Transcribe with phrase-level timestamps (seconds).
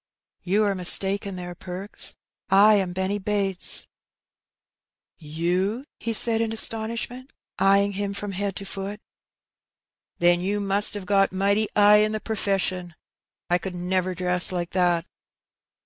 [0.00, 0.02] '^
[0.42, 2.14] You are mistaken there, Perks;
[2.48, 3.84] I am Benny Bates.^ '^
[5.18, 5.80] You!
[5.80, 9.02] ^' he said in astonishment, eyeing him from head to foot.
[10.18, 12.94] ^^Then you must 'ave got mighty 'igh in the per feshun.
[13.50, 15.04] I could never dress like that.